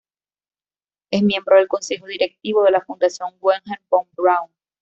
Es 1.11 1.21
miembro 1.21 1.57
del 1.57 1.67
consejo 1.67 2.07
directivo 2.07 2.63
de 2.63 2.71
la 2.71 2.81
"Fundación 2.81 3.35
Wernher 3.39 3.83
von 3.87 4.07
Braun". 4.17 4.49